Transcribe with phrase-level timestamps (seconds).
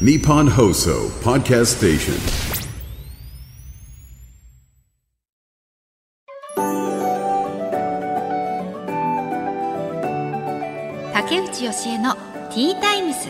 [0.00, 2.14] Nippon Hoso Podcast Station.
[11.12, 13.28] 竹内義恵のティータイムス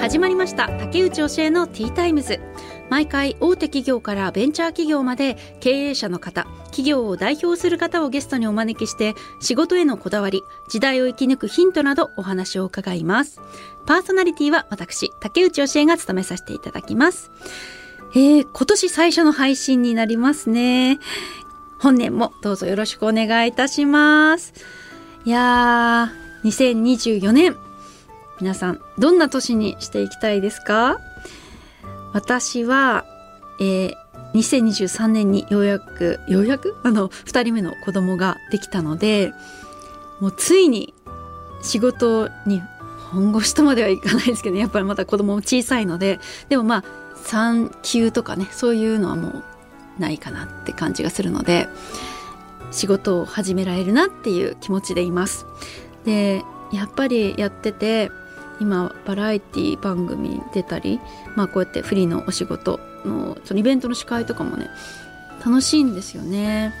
[0.00, 0.68] 始まりました。
[0.78, 2.40] 竹内義恵のティータイムズ
[2.88, 6.46] 毎回大手企業からベンチャー企業まで経営者の方
[6.78, 13.40] 企業を代表する方をゲストにお招きして仕事へのこだわり時代を生き抜くヒントなどお話を伺います。
[13.84, 17.32] パーソナリティは私竹内義恵が務めさせていただきます。
[18.12, 21.00] えー、今年最初の配信になりますね。
[21.80, 24.54] 本年もどうぞよろしくお願いいたします。
[25.24, 27.56] いやー2024年
[28.40, 31.00] 皆さんどんな年にしていきたいですか？
[32.12, 33.04] 私は、
[33.60, 33.92] えー、
[34.34, 36.76] 2023年にようやくようやく？
[36.82, 39.32] あの2人目の子供ができたので
[40.20, 40.94] もうついに
[41.62, 42.62] 仕事に
[43.10, 46.20] 本腰とまではいかないですけど、ね、やっぱりまだ子供も小さいので。
[46.48, 46.84] でもまあ
[47.24, 49.42] 産休とかねそういうのはもう
[49.98, 51.68] ないかなって感じがするので
[52.70, 55.46] 仕事を始められるなっていう気持ちでいます。
[56.04, 58.10] でやっぱりやってて
[58.60, 61.00] 今バラエティ番組出たり、
[61.36, 64.68] まあ、こうやってフリーのお仕事のそのイベントの司会とかもね
[65.44, 66.74] 楽しいんですよね。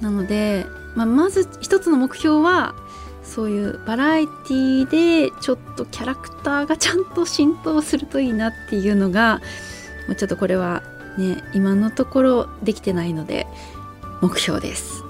[0.00, 2.74] なので、まあ、まず一つの目標は
[3.22, 9.40] そういうバラエティでちょっとキャラクターがちゃんと浸透するといいなっていうのが
[10.06, 10.82] もうちょっとこれは
[11.18, 13.46] ね今のところできてないので
[14.20, 15.02] 目標です。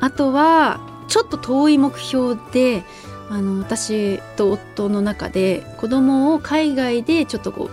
[0.00, 2.84] あとはちょっと遠い目標で
[3.30, 7.70] あの私と夫の中で子供を海外でちょっとこう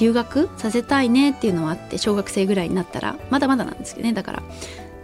[0.00, 4.12] 留学させたいねっていうのはあって小学生ぐらいになったらまだまだなんですけどね。
[4.12, 4.42] だから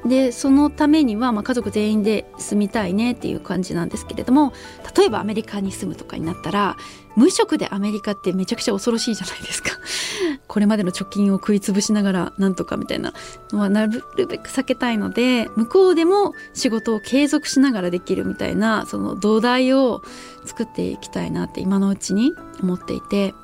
[0.07, 4.53] でそのためには、まあ、家族全員で住みたいねっていう感じなんですけれども
[4.97, 6.77] 例えばアメリカに住むとかになったら
[7.17, 9.71] 無職でアメリカってめちゃくちゃ恐ろしいじゃないですか。
[10.49, 13.15] これまでの貯金を食い潰しながらなんとかみたいな。
[13.53, 20.03] のはなるべく避けたいので向こうでも仕事を継続しながらできるみたいなその土台を
[20.45, 23.35] 作っていきたいなって今のうちに思っていて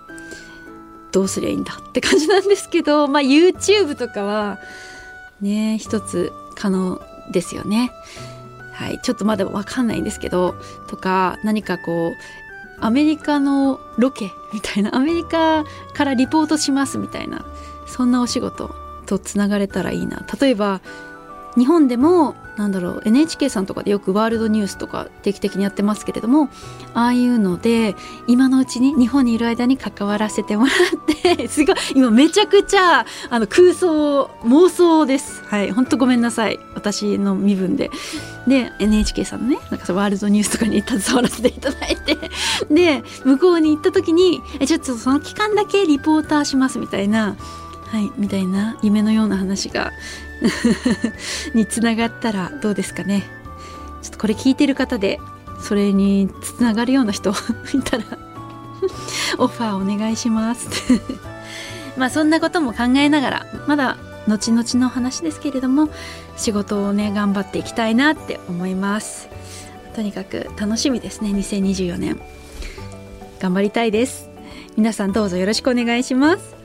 [1.12, 4.58] どうすりゃいいんだって感じなんですけど、まあ、YouTube とかは
[5.40, 7.00] ね一つ可能
[7.30, 7.90] ですよね。
[8.74, 10.54] はい、ちょっとまだわかんないんですけど
[10.88, 17.44] とか何かこうアメリカのロケみたいな アメリカからリポートしますみたいな
[17.86, 20.80] そんなお仕事とつながれたらいいな例えば
[21.56, 26.50] 日本でもなんだろう NHK さんとかでよくワールドニュースとか定期的にやってますけれども
[26.92, 27.96] ああいうので
[28.26, 35.42] 今のうちに日本にいる間に関わらせてもらって すごい今めちゃくちゃあの空想妄想です。
[35.46, 36.60] はい本当ごめんなさい。
[36.74, 37.90] 私の身分で。
[38.46, 42.18] で NHK さんのねなんかワールドニュースとかに携わらせていただいて。
[42.70, 47.36] で向こうに行った時にえちょっとその期間だけリポーターしますみたいな
[47.90, 49.92] はいみたいな夢のような話が
[51.54, 53.24] につながったらどうですかね。
[54.02, 55.18] ちょっとこれ聞いてる方で
[55.60, 57.30] それにつながるような人
[57.74, 58.04] いたら
[59.38, 60.68] オファーお願いします。
[61.96, 63.96] まあそんなことも考えながらまだ
[64.28, 65.90] 後々の話ですけれども
[66.36, 69.28] 仕事をね頑張っていきたいなって思います。
[69.96, 72.20] とにかく楽しみですね2024年。
[73.40, 74.30] 頑張りたいです。
[74.76, 76.59] 皆さんどうぞよろしくお願いします。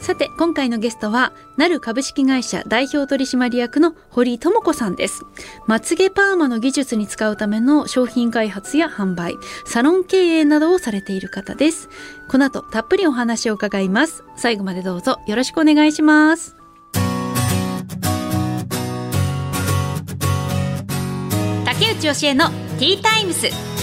[0.00, 5.24] さて今回のゲストはなる株式会社代表取締役の堀智子さんです。
[5.66, 11.88] まつげパーマの技術に使うための商品開発や販売サロン経営などをされている方です。
[12.28, 14.24] この後たっぷりお話を伺います。
[14.36, 16.56] 最後までどうぞよろしくお願いします。
[21.66, 23.79] 竹内義恵のティータイムス。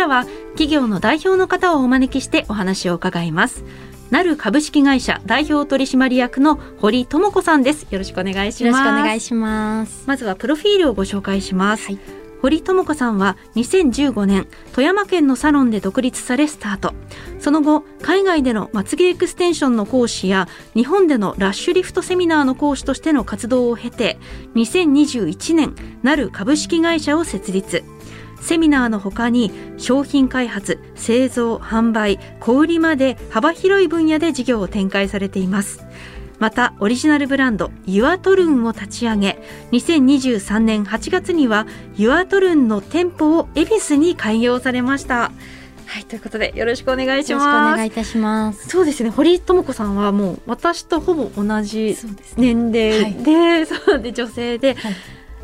[0.00, 3.64] からは企業の代表の方をお招きしてお話を伺います。
[4.10, 7.86] なる株式会社代表取締役の堀智子さんです。
[7.90, 8.64] よろしくお願いします。
[8.64, 10.04] よろしくお願いします。
[10.06, 11.98] まずはプロフィールをご紹介します、はい、
[12.40, 16.94] 堀智子さんは2015年富山県のサロンで独立されスタート。
[17.38, 24.18] その後海外でのまつげエクステンションの講師や日本でのラッシュリフトセミナーの講師としての活動を経て
[24.54, 27.84] 2021年なる株式会社を設立
[28.40, 35.84] セミナーの他に商品開発製造販売小売まで幅広い分野で事業を展開されています。
[36.38, 39.38] またオリジナルブランドユアトルンを立ち上げ
[39.72, 41.66] 2023年8月には
[41.96, 45.32] ユアトルンの店舗を恵比寿に開業されました。
[45.84, 48.68] はいということでよろしくお願いしよろしくおます願いいたします。
[48.68, 52.54] そうですね堀智子さんはもう私とほぼ同じそうですね。
[52.54, 54.94] 年齢で、そうで女性で、はい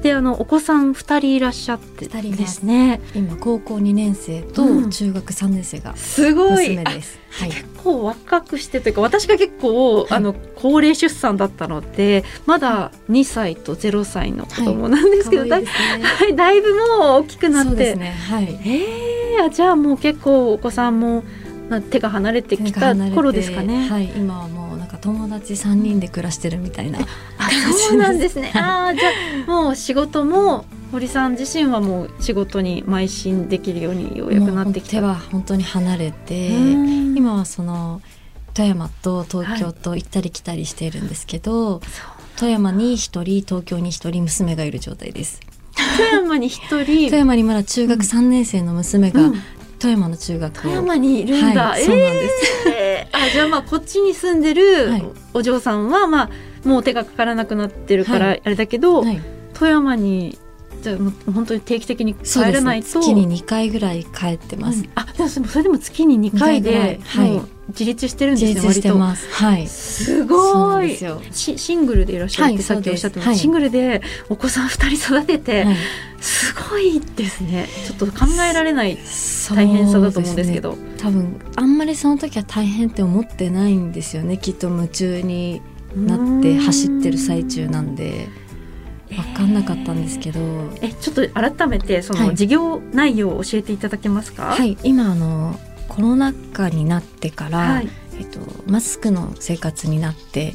[0.02, 7.18] であのお子さん2人いらっしゃってですね今高校2年生とうん中学3年生がすごい娘です。
[7.30, 7.50] はい。
[7.50, 15.48] 結構若くしてというか私が結構、あの高齢出産だったのでまだ2歳と0歳の子供なんですけど、い。
[15.48, 15.66] だい
[16.36, 16.86] だいぶもう
[17.22, 18.10] 大きくなって、ね。
[18.10, 18.44] はい。
[18.64, 21.24] えー、あじゃあもう結構お子さんも
[21.68, 23.88] まあ手が離れてきた頃ですかね。
[23.88, 24.12] はい。
[24.16, 24.65] 今はもう
[24.96, 27.00] か友達3人で暮らしてるみたいな。
[27.00, 27.04] あ
[27.88, 28.52] そうなんですね。
[28.54, 29.10] あーじゃ
[29.46, 35.00] あもう仕事も堀さん自身はもう仕事に邁進できるようにようやくなってきた。
[35.00, 38.02] もう手は本当に離れて、うん今はその
[38.54, 41.80] 富山と東京と行ったり来たりしているんですけど、
[42.36, 45.40] 富山に一人東京に一人娘がいる状態です
[45.96, 49.34] 富山に一人富山にまだ中学3年生の娘が、うん
[49.78, 51.68] 富山の中学を富山にいるんだ。
[51.68, 52.75] はい、そうなんです、えー
[53.16, 55.04] あじゃあまあこっちに住んでるはい。
[55.34, 56.30] お嬢さんはまあ
[56.68, 58.42] もう手がかからなくなってるからはい。
[58.44, 59.20] あれだけど、はい、
[59.54, 60.38] 富山に
[60.82, 63.00] じゃあもう本当に定期的に帰らないと。
[63.00, 64.90] 月に2回ぐらい帰ってます、うん。
[64.94, 67.30] あでもそれでも月に2回ではい。
[67.30, 69.28] もう自立してるんですね、自立してます。
[69.32, 69.62] はい。
[69.62, 70.54] 割とすごい。
[70.54, 71.20] なんですよ。
[71.32, 73.38] しシングルでいらっしゃるってはいさっきおっしゃってました、はい。
[73.38, 75.76] シングルでお子さん2人育てて、はい。
[76.20, 77.68] すごいですね。
[77.86, 78.96] ちょっと考えられない
[79.48, 85.62] 大変さだと思うんですけど多分あんまりその時は大変って思ってないんですよねきっと夢中に
[85.94, 88.28] なって走ってる最中なんで。
[89.08, 90.40] 分かんなかったんですけど、
[90.82, 92.34] えちょっと改めてそのはい。
[92.34, 94.46] 事業内容を教えていただけますか？
[94.46, 97.88] はい今あのコロナ禍になってから、はい。
[98.18, 100.54] えっと、マスクの生活になって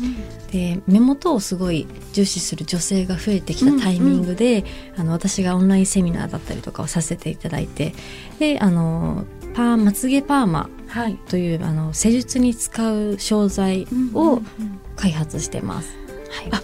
[0.52, 4.66] で目元をすごい重視する女性が増えてきたタイミングで、
[4.98, 7.94] あの私がオンラインセミナーだったりとかをさせていただいて
[8.38, 11.18] であのパーまつげパーマはい。
[11.30, 14.42] というあの施術に使う商材を
[14.96, 15.96] 開発してます。
[16.30, 16.50] はい。
[16.52, 16.62] あ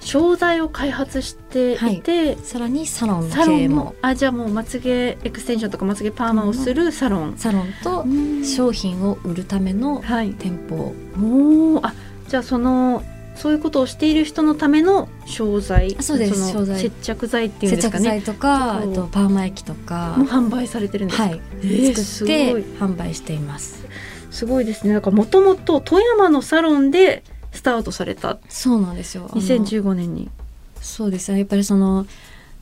[0.00, 3.94] 商材を開発していて、さらにサロンの経営も。
[4.02, 8.04] あじゃあもうまつげエクステンションとかまつげパーマをするサロン、サロンと
[8.44, 10.34] 商品を売るためのはい。
[10.34, 11.94] 店舗おーあ
[12.28, 13.02] じゃあその
[13.34, 15.96] そういうことをしている人のための商材。
[15.98, 18.04] あそうです接着剤っていうん接着ですかね。
[18.04, 20.14] 剤とかあとパーマ液とか。
[20.16, 22.62] も販売されてるんですか、はい、えー作ってすごい。
[22.62, 23.84] 販売しています。
[24.30, 24.92] すごいですね。
[24.92, 27.22] なんかもともと富山のサロンで
[27.52, 28.38] スタートされた。
[28.48, 29.28] そうなんですよ。
[29.30, 30.30] あの2015年に。
[30.80, 31.32] そうです。
[31.32, 32.06] ねやっぱりその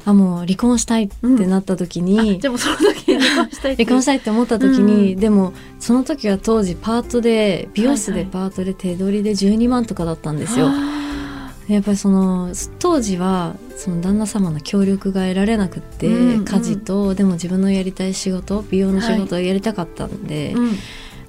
[0.04, 2.91] あもう離婚したいってなった時に、あじゃあもうその時に
[3.22, 5.20] 離婚したいって離婚したいって思った時に、うん。
[5.20, 8.24] でもその時は当時パートで美容室はいはい。
[8.26, 16.44] でパートで手取りで12万とかだったんですよ、あやっぱりその当時はその旦那様の協力が得られなくって、うんうん。
[16.44, 20.76] 家事とでも自分のやりたい仕事美容の仕事をやりたかったんでー、うん。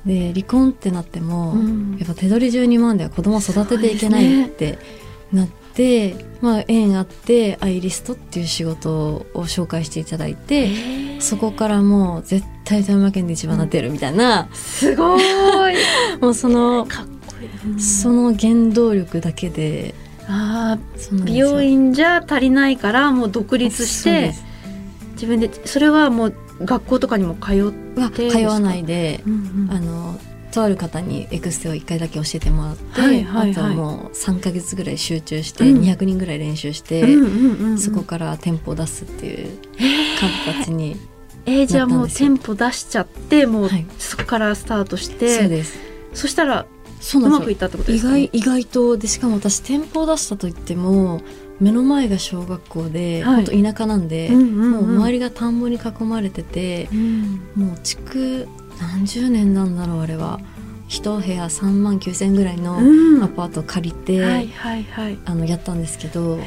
[0.05, 1.97] で離婚ってなっても、うん。
[1.97, 4.77] やっぱ手取り12万では子供を育てていけないって
[5.31, 8.91] なって、まあ縁あってアイリストっていう仕事
[9.33, 10.69] を紹介していただいて、
[11.19, 15.23] そこからもう絶対富山県で一番なってるみたいな、すごい。
[16.21, 19.95] もうそのかっこいい、その原動力だけで
[20.27, 24.33] あそうなんですー美よ容院じゃ足りないからもう独立して
[25.13, 29.67] 自分でそれはもう学校とかにも通っはて通わないで、うん。
[29.71, 30.17] あの
[30.53, 33.51] とある方にエクステを1回だけ教えてもらって、はいはいはい。
[33.51, 35.81] あとはもう3ヶ月ぐらい集中して、うん。
[35.81, 37.77] 200人ぐらい練習して、うんうんうんうん。
[37.79, 39.59] そこから店舗を出すっていう
[40.19, 40.95] 形に、
[41.45, 43.85] えーじゃあもう店舗出しちゃってもうはい。
[43.97, 45.77] そこからスタートしそうて、です。
[46.13, 46.65] そしたら
[47.01, 51.21] そうまくいったってことで意すか、ね外、意外とでしかも私店舗を出したといっても
[51.59, 53.45] 目の前が小学校で、はい。
[53.45, 54.71] 本当田舎なんで、うんうんうん。
[54.71, 57.41] もう周りが田んぼに囲まれてて、うん。
[57.55, 58.47] もう築
[58.79, 60.39] 何十年なんだろうあれは。
[60.89, 63.23] 一部屋3万9千ぐらいのうん。
[63.23, 65.17] アパートを借りて、はいはいはい。
[65.25, 66.37] あのやったんですけど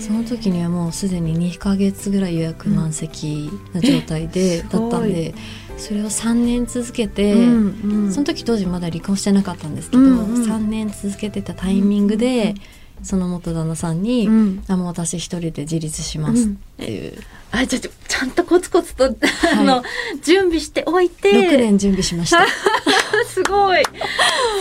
[0.00, 4.66] その時にはもうすでに2ヶ月ぐらい予約満席な状態で、うん。
[4.66, 5.34] えだったんで
[5.76, 8.12] それを3年続けて、うんうん。
[8.12, 10.44] その時当時まだ離婚してなかったんですけど、うんうん。
[10.44, 12.54] 3年続けてたタイミングで、
[13.02, 14.64] その元旦那さんに、うん。
[14.68, 16.48] あもう私一人で自立しますっ
[16.78, 17.18] ていう、
[17.50, 19.82] あじゃあちょちゃんとコツコツと、あの
[20.22, 21.30] 準備しておいて。
[21.32, 22.46] 6年準備しました。
[23.28, 23.82] すごい。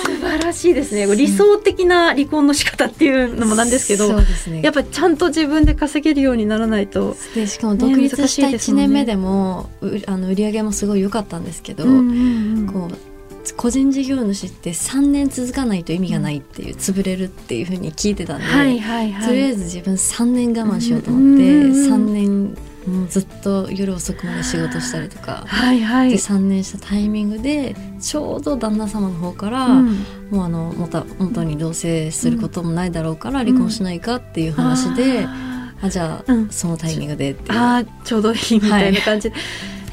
[0.05, 1.05] 素晴らしいですね。
[1.15, 4.61] 理想的な離婚の仕方っていうのもなんですけどそうですね。
[4.63, 8.87] やっぱちゃんと自分で稼げるようにならないと、でしかも独立した1難しいですもんね。
[8.87, 12.67] 年目でもうあの売り上げもすごい良かったんですけど、うんうんうん。
[12.67, 13.12] こう
[13.57, 19.27] 個人事業主って3年続かないと意味がないっていう潰れるっていうふうに聞いてたんで、はいはいはい。
[19.27, 21.93] とりあえず自分3年我慢しようと思って、うんうんうん。
[21.93, 25.43] 3年もうずっと夜遅くまで仕事したりとか。
[25.45, 26.09] はいはい。
[26.11, 30.05] で3年したタイミングでちょうど旦那様の方から、うん。
[30.31, 36.49] もうあのまた本当に同棲することもないだろうから離婚しないかっていう話で、ああじゃあ、うん。
[36.49, 37.57] そのタイミングでっていう。
[37.57, 39.43] あーちょうどいいみたいな感じで、そうなん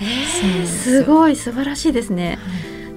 [0.02, 2.38] えーですごい素晴らしいですね、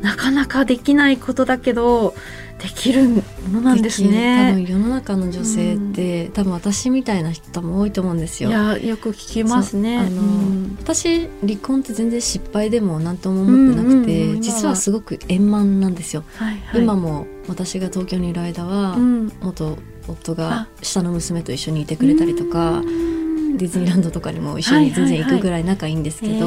[0.04, 2.14] なかなかできないことだけど
[2.60, 4.20] できるものなんですできる。
[4.20, 8.52] 多分ね世の中の女性って、多分私みたいな人も多いと思うんですいよ。
[8.52, 9.98] やよく聞きますね。
[10.00, 10.78] あの、うん。
[10.80, 14.42] 私離婚って全然失敗でも何とも思ってなくて、うんうんうん。
[14.42, 16.24] 実はすごく円満なんですよ。
[16.36, 19.32] はいはい、今も私が東京にいる間は、うん。
[19.42, 20.36] 元夫あ。
[20.36, 23.58] が下の娘と一緒にいてくれたりとか、うん。
[23.58, 26.40] ディズニーランドとかにも一緒に全然行くぐらい仲いいんですけど、へ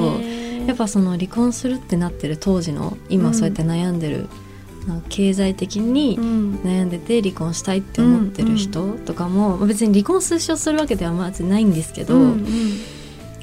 [0.43, 4.29] ーやっぱその離婚するってなってる当時の今そうやって悩んでる、
[4.87, 6.55] まあ経済的にうん。
[6.65, 12.47] 悩んでて離婚したいって思ってる人とかも、まあ別に離婚推奨するわけではまずないんですけど、うんうん。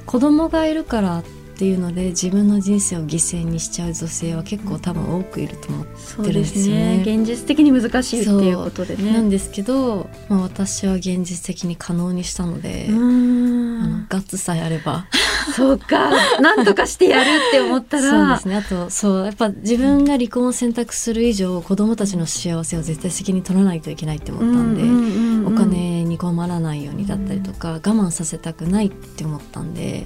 [0.05, 6.97] 子供がいるからっていうので自分の人生を犠牲にしちゃう女性は結構多分多くいると思ってそうですよね。
[6.97, 7.03] ね。
[7.03, 9.13] 現実的に難しいっていうことでね。
[9.13, 15.05] なんですけど、まあ、私は現実的に可能にしたので、うあのんガッツさえあれば
[15.51, 16.09] そうか。
[16.39, 18.37] なんとかしてやるって思ったら。
[18.37, 18.77] そうですね。
[18.79, 25.53] あとそうやっぱ自分が離婚を選択する以上子供たちの幸せを絶対責任取らないといけないって思ったんで、うんうんうんうん。
[25.53, 30.05] お金に困らないようにだったりとか、我慢させたくないって思ったんで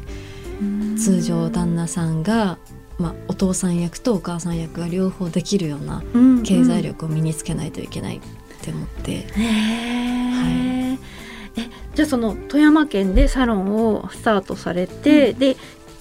[0.98, 2.58] 通常旦那さんが、
[2.98, 8.20] まあ、お父さん役とお母さん役が両方できるようなうん経済力を身につけないといけないっ
[8.62, 10.76] て思って、へえ、
[11.58, 15.58] えじゃあその富山県でサロンをスタートされて、で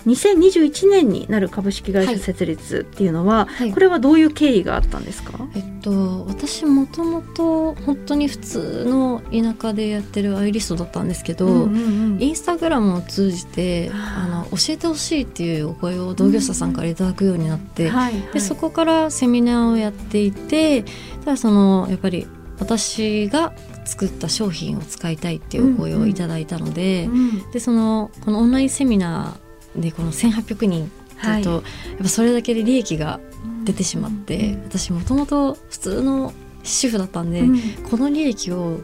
[0.06, 3.72] 2021年になる株式会社設立っていうのは、はい。
[3.72, 12.22] これはどういう経緯があったんですか、えっと私もともと本当に普通の田舎でやってるアイリストだったんですけど、うんうんうん。
[12.22, 18.32] インスタグラムを通じてあの教えてほしいっていうお声を同業者さんからいただくようになって、はいはい。
[18.32, 20.84] でそこからセミナーをやっていて
[21.24, 22.28] ただそのやっぱり
[22.60, 23.52] 私が
[23.86, 31.40] 作った商品を使いたいっていうお声をいただいたので,、うんでそのこのオンラインセミナーでこの1800人ってい。
[31.40, 31.62] うと、やっ
[32.02, 33.20] ぱそれだけで利益が
[33.64, 37.60] 出てしまって、私もともと普通の主婦だったんで、うん。
[37.90, 38.80] この利益を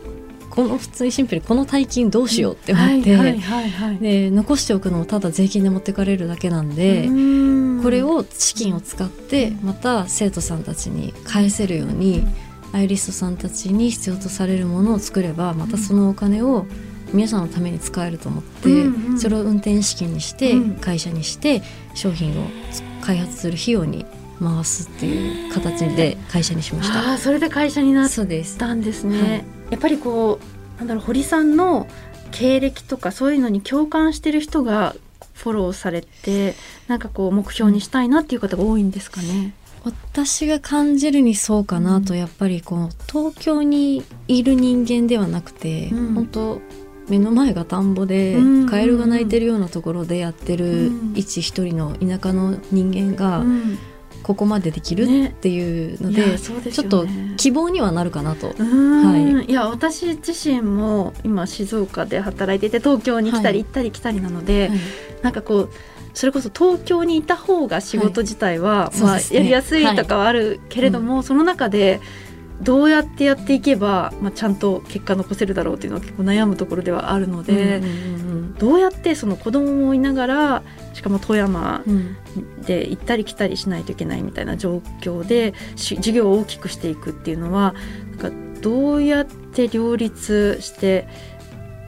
[0.51, 3.99] この普通にシンプルにこの大金どうしようって思って、はいはいはいはい。
[3.99, 7.11] で残しておくのもただ税金で持ってかれるだけなんで、う
[7.81, 7.83] ん。
[7.83, 12.25] これを資金を使ってまた生徒さんたちに返せるように
[12.73, 16.67] アイリストさんたちに必要とされるものを作ればまたそのお金を
[17.13, 20.75] 皆さんのために使えると思って、うんうんそれを運転資金にしてうん。
[20.77, 21.63] 会社にして
[21.95, 22.47] 商品を
[23.03, 24.07] 開発する費用に
[24.41, 27.11] 回すっていう形で会社にしました。
[27.11, 29.45] ああそれで会社になったんですね、はい。
[29.71, 30.41] やっぱりこ
[30.77, 31.87] うなんだろう堀さんの
[32.31, 34.97] 経歴とかそういうのに共感してる人が
[35.35, 36.55] フォローされて
[36.89, 39.55] なんかこう目標にしたいなっていう方が多いんですかね？
[39.85, 46.15] 私が感じるにそうかなと、やっぱりこう東京にいる人間ではなくて、うん。
[46.15, 46.61] 本当
[47.09, 48.67] 目の前が田んぼで、うん。
[48.69, 51.13] カエルが鳴いてるようなところでやってるうん。
[51.17, 53.79] 一一人の田舎の人間がうん。
[54.23, 55.29] ここまでできるね。
[55.31, 58.55] っていうのいで、やそうですちょっと希望にはなるかなと。
[58.57, 63.65] はいや私自身も今静岡で働いてて東京に来たりはい。
[63.65, 64.79] 行ったり来たりなので、はい。
[65.23, 65.71] なんかこう
[66.15, 68.97] それこそ東京にいた方が仕事自体は、い。
[68.97, 69.25] そうまあ、ね。
[69.31, 72.01] やりやすいとかはあるけれども、その中で
[72.63, 77.89] どうやってやっていけば、まあ、ちゃんと結果残せるだろうっていうのは結構悩むところではあるので、うんう
[78.29, 87.75] んどうやってその子供もいながらしかも富山うんうんで行ったり来たりしないといけないみたいな状況でし事業を大きくしていくっていうのは
[88.19, 91.09] なんかどうやって両立して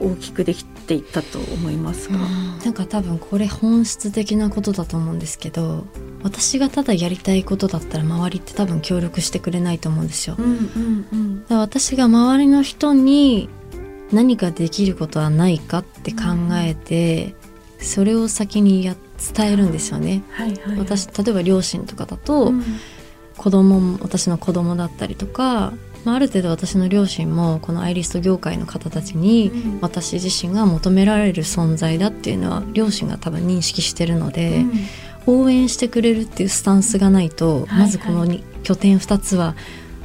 [0.01, 2.17] 大きくできていったと思いますか、
[2.63, 5.87] なんか多分これ本質的なことだと思うんですけど
[6.23, 10.35] 私がただやりたいことだったら周りって多分協力してくれないと思うんですよ。
[10.37, 11.41] うんうんうん。
[11.43, 13.49] だから私が周りの人に
[14.11, 16.19] 何かできることはないかって考
[16.53, 17.35] えて、
[17.79, 18.95] それを先にや
[19.35, 20.23] 伝えるんですよね。
[20.31, 22.63] はいはい、私例えば両親とかだと、うん。
[23.37, 25.73] 子供も私の子供だったりとか、
[26.05, 29.79] まあ、ある程度私の両親もこのアイリスト業界の方たちにうん。
[29.81, 34.71] 私自身が求められる存在だっていうのは両親が多分認識してるので、うん。
[35.27, 39.55] 応援してくれるっていうスタンスがないと、はいまずこのに拠点2つは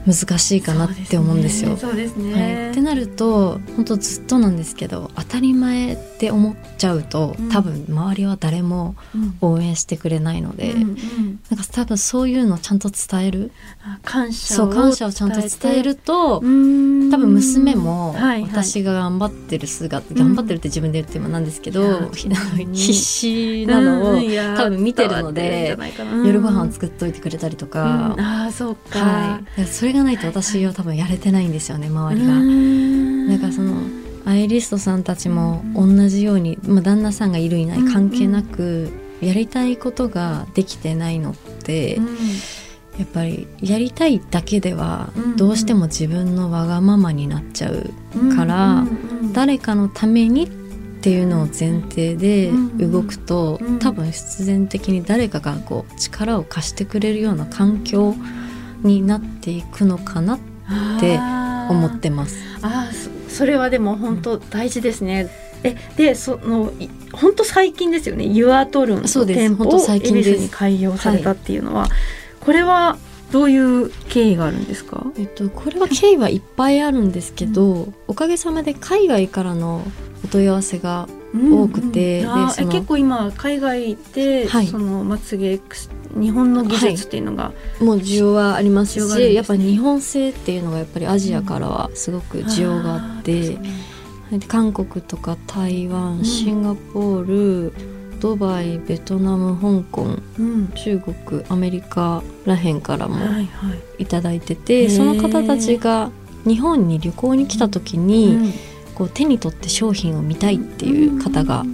[0.06, 1.76] 難しいかなって思うんですよ。
[1.76, 2.32] そうですね。
[2.32, 7.48] はい、ってなると本当ずっとなんですけど当たり前って思っちゃうと、うん。
[7.50, 9.36] 多分周りは誰もうん。
[9.40, 11.40] 応援してくれないので、うんうん。
[11.50, 13.52] なんか多分そういうのをちゃんと伝える。
[13.82, 20.16] あ感謝をそう感謝をちゃんと伝えると、多分娘も私が頑張ってる姿、ん。
[20.16, 22.10] 頑張ってるって自分で言ってもなんですけど、
[22.72, 24.20] 必死なのを
[24.56, 25.76] 多分見てるので
[26.24, 32.32] 夜ご飯作っといてくれたりとか、あそうか、はい、それがないと私は多分やれてないんですよね周りが。
[32.34, 33.80] うんだからその
[34.24, 42.06] アイリストさんたちも同じように、まあ、旦那さんがいるいない関係なく、やりたいことができてないのって、うん。
[42.98, 47.90] やっぱりやりたいだけではうんどうしても自分のわがままになっちゃう
[48.36, 48.84] から、
[49.32, 50.48] 誰かのためにっ
[51.02, 53.78] ていうのを前提で動くと、うん。
[53.78, 58.14] 多分必然的に誰かがこう力を貸してくれるような環境
[58.82, 60.38] になっていくのかなっ
[61.00, 61.18] て
[61.70, 62.36] 思ってます。
[62.62, 63.10] あーそ
[63.40, 65.30] それはでも本当大事ですね。
[65.62, 68.24] えでそのい本当最近ですよね。
[68.24, 70.30] ユアトルンの店舗本当を恵最近です。
[70.30, 71.86] 比寿に開業されたっていうのは、
[72.40, 72.98] これは
[73.30, 75.06] どういう経緯があるんですか？
[75.16, 79.84] えっと、これは経緯はいっぱいあるんですけど、おかげさまで海外からの
[80.24, 84.66] お問い合わせが多くてうんうん結構今海外で、はい。
[84.66, 89.32] そのまつげエクス日本の技術っていうのが、もう需要はありますしね。
[89.32, 93.58] やっぱ日本製っていうのがやっぱりアジアからはすごく需要があって、
[94.30, 96.24] で韓国とか台湾ん。
[96.24, 97.72] シンガポール
[98.20, 100.68] ドバイベトナム香港うん。
[100.74, 104.02] 中国アメリカらへんからもはいはい。
[104.02, 104.96] いただいてへて、ー。
[104.96, 106.10] その方たちが
[106.44, 108.52] 日本に旅行に来た時に、うん。
[108.94, 111.64] こう手に取って商品を見たいっていう方が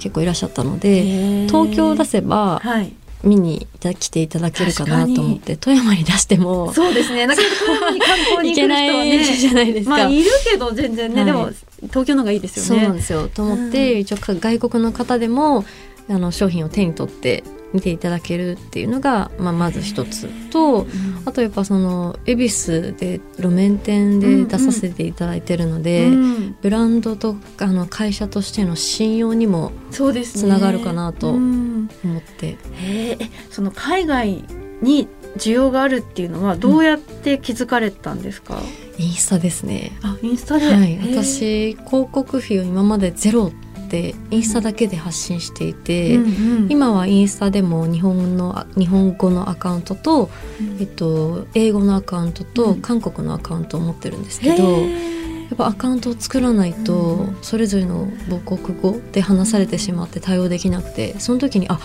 [0.00, 2.94] 結構いらっしゃったので、東京を出せばはい
[3.24, 6.72] 見に来ていただけるかなと思って富山に出しても。
[6.72, 7.26] そうですね。
[7.26, 9.90] なかなか富山に観光にい来る人はけないねじゃないですか。
[9.90, 11.26] まあいるけど全然ね、はい。
[11.26, 11.50] でも
[11.88, 13.28] 東京の方がいいですそうよねなんですよ。
[13.28, 13.98] と思って、うん。
[14.00, 15.64] 一応外国の方でも
[16.08, 20.86] あの商品を手に取って見ていただけるっていうのが、まあ、まず一つと
[21.26, 26.56] あとやっぱその恵比寿で路面店で出させていただいてるので、うん。
[26.62, 30.42] ブランドとあの会社としての信用にもそうですね。
[30.44, 31.67] つながるかなとうん
[32.04, 33.24] 思って、へー。
[33.24, 34.44] えその海外
[34.82, 38.60] に需要があるっていうのはどうやって気づかれたんですか、
[38.98, 39.92] インスタですね。
[40.02, 43.52] あインスタで、はい、私広告費を今までゼロ
[43.88, 46.26] ってインスタだけで発信していて、うんう
[46.66, 46.66] ん。
[46.70, 50.30] 今はインスタでも日本の日本語のアカウントと、
[50.78, 52.82] えっと、英語のアカウントとうん。
[52.82, 54.64] 韓国のアカウントを持ってるんですけへど、
[55.48, 57.38] やーっぱアカウントを作らないと、うん。
[57.42, 61.80] それぞれの母国語で話されてしまって対応できなくてその時にあ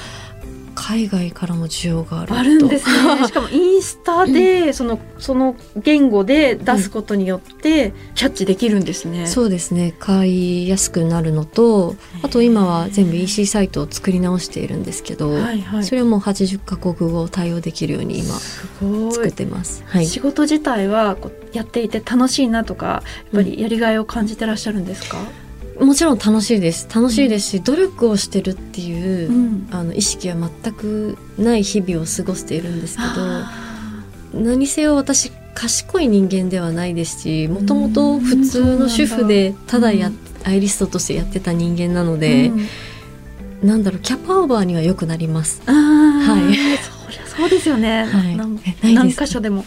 [0.76, 2.36] 海外からも需要があると。
[2.36, 3.26] あるんですね。
[3.28, 9.94] しかもインスタでそのその言語で出すことによってキャッチできるんですね、そうですね。
[10.00, 15.84] 買いやすくなるのとあと今は全部 EC サイトを作り直しているんですけど、はいはい。
[15.84, 18.34] それはもう80カ国語を対応できるように今
[19.12, 19.84] 作ってます。
[19.88, 21.18] はい、仕事自体は
[21.54, 25.18] やっていて楽しいなとかやっぱりやりがいを感じてらっしゃるんですか、
[25.80, 26.88] もちろん楽しいです。
[26.94, 29.68] 楽しいですし、努力をしてるっていう、うん。
[29.72, 33.50] あの意識は全くない日々を過ごしているんですけあ
[34.34, 43.68] ど何せよ私賢い人間ではないですしもともと普通の主婦でただや、うんアイリストとしてやってた人間なのーで、うん。
[43.68, 45.62] なんだろうキャパオーバーには良くなります。
[45.66, 46.54] はい。
[46.54, 48.94] そりゃそうですよね、はい。
[48.94, 49.64] 何箇所でも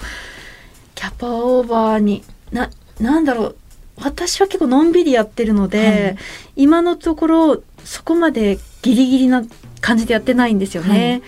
[0.94, 3.56] キャパオーバーにななんだろう
[4.02, 6.16] 私は結構のんびりやってるので、はい。
[6.56, 9.44] 今のところそこまでギリギリな
[9.80, 11.22] 感じでやってないんですよね、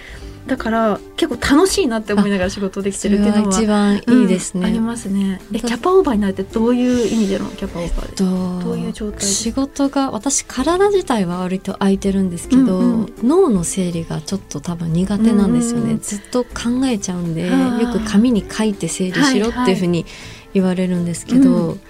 [0.49, 4.61] だから結構楽しいなって思いながら仕事できてるっていうのは一番いいですね。
[4.61, 5.41] うんありますね。
[5.53, 8.25] え私キャパオーバーになるってどういう意味でのキャパオーバーで、と
[8.65, 13.15] どういう状態仕事が私体自体は割と空いてるんですけど、うんうん。
[13.23, 17.53] 脳の整理がちょっやっぱ苦手なんですよね、うんうんずっと考えちゃうんでよ
[17.93, 20.07] く紙に書いて整理しろっていうふうに
[20.55, 21.81] 言われるんですけど、うん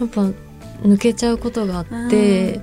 [0.00, 0.30] やっぱ
[0.82, 2.60] 抜けちゃうことがあって、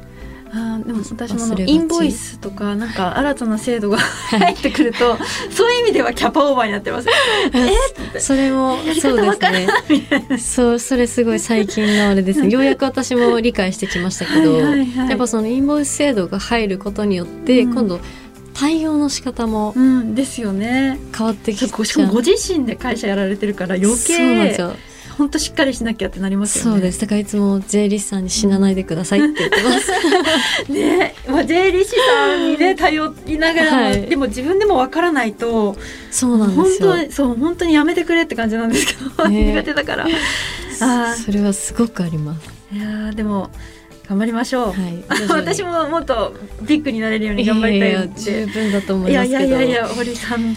[0.52, 0.88] あー。
[0.88, 3.98] でも私もインボイスとかなんか新たな制度が
[4.30, 5.18] 入ってくると
[5.52, 7.08] そういう意味ではキャパオーバーになってます。
[8.20, 9.68] それもそうですね。
[10.38, 12.50] そうそれすごい最近のあれですね。
[12.50, 17.74] ようやく私も理解してきましたけどはいやっぱそのインボイス制度が入ることによって、うん。
[17.74, 18.00] 今度
[18.54, 21.00] 対応の仕方もうんですよね。
[21.16, 24.74] 変わってきちゃうしかもご自身で会社やられてるから余計そうなんですよ
[25.20, 26.72] 本当しっかりしなきゃってなりますよね。
[26.72, 27.02] そうです。
[27.02, 29.72] だからいつも税理士さんに死なないでくださいって言ってま
[30.66, 30.72] す。
[30.72, 31.14] ね。
[31.28, 34.02] まあ、税理士さんにね頼りながらも、はい。
[34.04, 35.76] でも自分でもわからないと
[36.10, 36.94] そうなんで本すよ。
[36.94, 39.52] 当にそう本当にやめてくれって感じなんですけど、ね。
[39.52, 40.08] 苦手だから。
[40.82, 42.50] あそれはすごくあります。
[42.74, 43.50] ーいやーでも
[44.08, 45.04] 頑張りましょう、はい。
[45.30, 49.50] 私ももっとビッグになれるように頑張りたいやって十分だと思いやいますけど。
[49.50, 50.52] いやいやいや堀さん。
[50.52, 50.56] の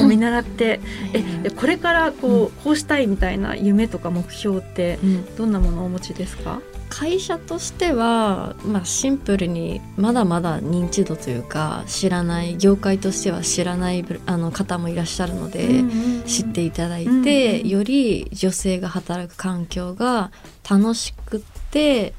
[0.00, 0.80] を見習って、
[1.12, 5.36] えでこれからこう、こうしたいみたいな夢とか目標ってうん。
[5.36, 15.84] どんなものをお持ちですか、会社としては、まあ、シンプルにまだまだ認知度というか知らない業界としては知らないブあの方もいらっしゃるので、
[16.26, 20.30] 知っていただいて、より女性が働く環境が
[20.68, 22.14] 楽しくって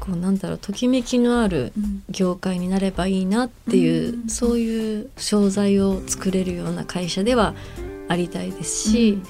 [0.00, 2.02] こうなんだろうときめきのあるうん。
[2.08, 7.54] 業界になればいいなっていう、うんそういう商材を作れるような会社では
[8.08, 9.22] ありたいですし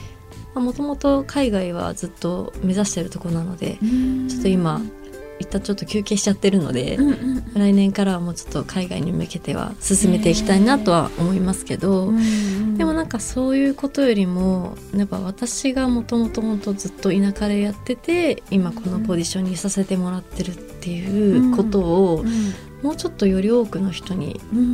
[0.54, 4.28] もともと海外はずっと目指してるところなのでうん。
[4.28, 4.80] ちょっと今
[5.40, 24.64] 一旦ちょっと休憩しちゃってるので、うんうん来年からはもうちょっと海外に向けては進めていきたいなとは思いますけど、うんでもなんかそういうことよりもやっぱ私がもともと本当ずっと田舎でやってて今このポジションにさせてもらってるっていうことをうんもうちょっとより多くの人にうんうん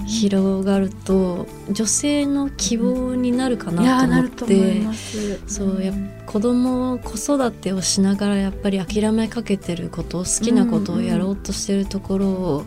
[0.00, 0.06] うん。
[0.06, 5.94] 広がると女性の希望になるかななと思ってそうやっ
[6.26, 12.64] 子供子育てをしながらやっぱり諦めかけてること好きなことをやろうとしてるところを、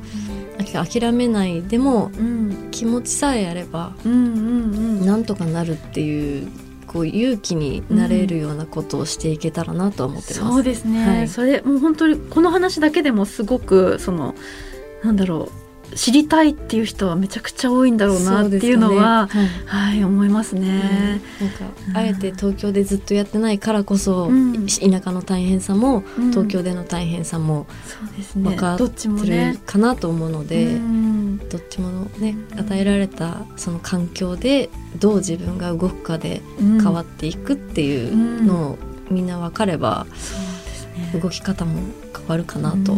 [0.74, 4.12] 諦めないでもうん気持ちさえあればうん。
[4.12, 6.50] うんうんなんとかなるっていう
[6.88, 10.40] こう勇気になれるようなことをしていけたらなとは思ってます。
[10.40, 11.28] そうですね、はい。
[11.28, 14.36] それもう本当にこの話だけでもすごくその
[15.04, 19.40] なんだろう知りたいっていう人はめちゃくちゃ多いんだろうなっていうのはね。
[19.40, 19.48] はい。
[19.66, 21.20] はい思いますね。
[21.42, 24.68] なんかあえて東京でずっとやってないからこそ、うん。
[24.68, 26.32] 田舎の大変さもうん。
[26.32, 28.50] 東京での大変さもそうですね。
[28.52, 31.38] 分かどっちもってねるかなと思うので、うん。
[31.50, 38.78] どっちもね与えられたその環境でどう自分が動くかで変わっていくっていうのを
[39.10, 40.06] みんな分かれば
[41.20, 41.82] 動き方も
[42.16, 42.96] 変わるかなと。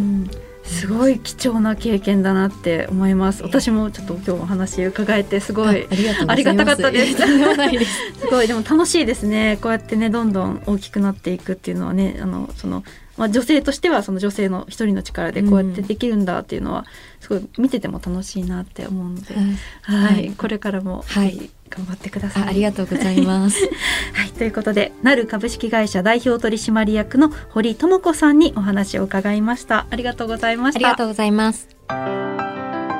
[0.64, 3.42] うんすごい貴重な経験だなって思います。
[3.42, 5.88] 私もちょっと今日お話伺えてすごいあ
[6.28, 7.14] ありがたかったです。
[7.14, 8.20] す。
[8.20, 8.48] すごい。
[8.48, 9.58] でも楽しいですね。
[9.60, 12.84] こうやってねどんどん大きくなっていくっていうのはねあのその、
[13.16, 16.84] まあ、女性としてはその女性の一人の力でこうやってできるんだっていうのは、
[17.20, 19.34] すごい見てても楽しいなって思うので、
[19.82, 20.14] はい。
[20.14, 20.32] はい。
[20.36, 22.42] これからも、はい頑張ってください。
[22.44, 23.58] あありがとうございます。
[24.12, 29.86] はい、ということで、なる株式会社代表取締役の堀智子さんにお話を伺いました。
[29.90, 30.78] ありがとうございました。
[30.78, 31.68] ありがとうございます。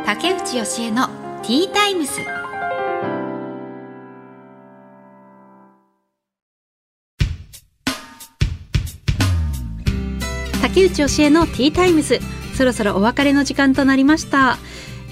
[0.06, 1.08] 竹内義恵の
[1.42, 2.12] ティータイムズ。
[10.62, 12.20] 竹内義恵のティータイムズ。
[12.54, 14.58] そろそろお別れの時間となりました。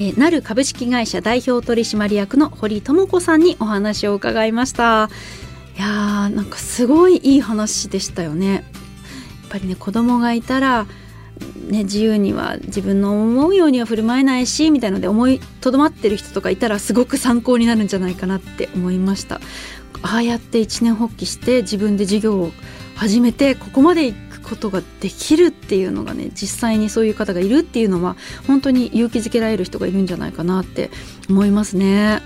[0.00, 5.10] えーなる株式会社代表取締役の堀智子さんにお話を伺いました。
[5.76, 8.54] いやーなんかすごいいい話でしたよね。
[8.54, 8.62] やっ
[9.50, 10.86] ぱりね子供がいたら
[11.68, 19.40] ね、自由には自分の思うようには振る舞えないしみたいので思いとどまってる人とかいたらすごく参考になるんじゃないかなって思いました
[20.02, 22.50] ああやって一年発起して自分で事業を
[22.96, 24.14] 始めてここまで行
[24.50, 30.90] ことができるっていうのがね実際にそういう方がいるっていうのは本当に勇気づけられる人がいるんじゃないかなって
[31.28, 32.20] 思いますね。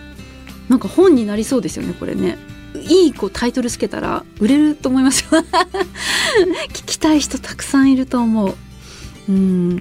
[0.68, 2.38] なんか本になりそうですよねこれね。
[2.74, 5.30] いいこうタイトルつけたら売れると思いますよ。
[6.72, 8.54] 聞きたい人たくさんいると思う。
[9.28, 9.80] うん。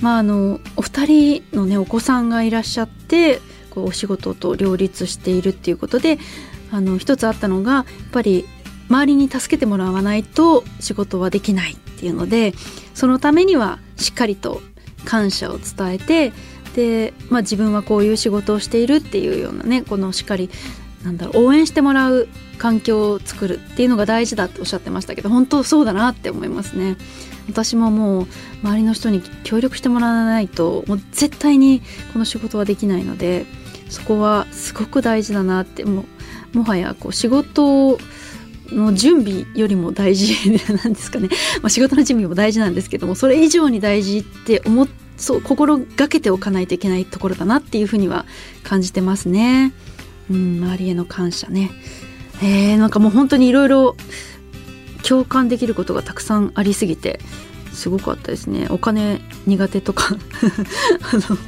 [0.00, 6.18] まああのお二人のねお子さんがいらっしゃってこうお仕事と両立しているっていうことで
[6.70, 8.44] あの一つあったのがやっぱり
[8.88, 12.52] 周りに助けてもらわないと仕事はできないっていうので
[12.94, 14.60] そのためにはしっかりと
[15.04, 16.32] 感謝を伝えて
[16.74, 20.50] で、まあ、自分はこういう仕事をしているっていうようなねこのしっかり
[21.04, 26.96] なんだろう応援してもらう環境を作るっていうのが大事だっておっしゃってましたけど本当そうだなって思いますね。
[27.48, 28.26] 私ももう
[28.62, 31.82] 周りの人に協力してもらわないともう絶対に
[32.14, 33.44] この仕事はできないので
[33.90, 36.06] そこはすごく大事だなっても
[36.54, 37.98] うもはやこう仕事を
[38.74, 40.34] の準備よりも大事
[40.82, 41.28] なんですかね、
[41.62, 48.26] まあ、仕事の準備も大事なんですけどもそれ以上に大事って思そう心がけておかないといけないところだなっていうふうには
[48.62, 49.72] 感じてますね。
[50.30, 51.70] うん、周りへの感謝ね。
[52.42, 53.96] えー、なんかもう本当にいろいろ
[55.06, 57.20] 共感できることがたくさんありすぎて
[57.72, 60.16] すごかったですねお金苦手とか
[61.12, 61.38] あの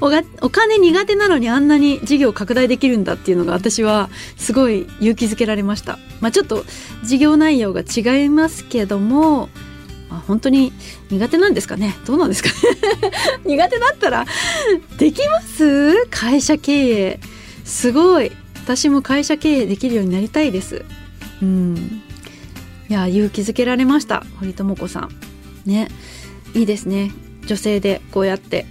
[0.00, 5.98] おがお金苦手なのにあんなに事業拡大できるんだっていうのが私はすごい勇気づけられました。
[6.20, 6.64] まあ、ちょっと
[7.04, 9.48] 事業内容が違いますけども、
[10.08, 10.72] まあ、本当に
[11.10, 11.94] 苦手なんですかね？
[12.06, 12.48] どうなんですか？
[12.50, 12.54] ね
[13.44, 14.26] 苦手だったら
[14.98, 16.06] できます？
[16.10, 17.20] 会社経営。
[17.64, 18.32] すごい。
[18.64, 20.84] 私も会社経営できるようになりたいです。
[21.42, 22.00] うん。
[22.88, 24.24] いや勇気づけられました。
[24.38, 25.10] 堀智子さん。
[25.66, 25.88] ね。
[26.54, 27.10] いいですね。
[27.46, 28.64] 女性でこうやって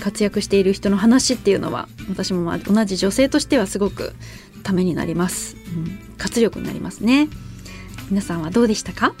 [0.00, 4.14] 活躍している人の話っていうのは私もまあ同じ女性としてはすごく
[4.62, 7.28] ためになります、うん、活力になりますね。
[8.10, 9.14] 皆さんはどうでしたか？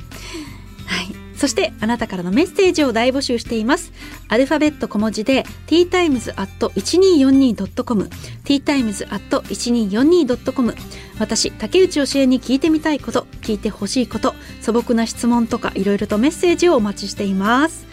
[0.86, 1.14] はい。
[1.36, 3.92] そしてあなたからのメッセージを大募集しています。
[4.28, 8.10] アルファベット小文字で ttimes.1242.com
[8.44, 10.74] ttimes.1242.com
[11.18, 17.86] 私、竹内教えに聞いてみたいこと、聞いてほしいこと、素朴な質問とかいろいろとメッセージをお待ちしています。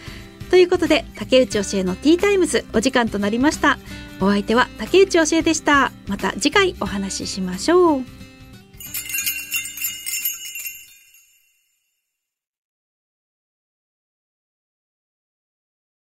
[0.50, 3.78] ということで、竹内教えのティータイムズお時間となりました。
[4.20, 5.92] お相手は竹内教えでした。
[6.06, 8.17] また次回お話ししましょう。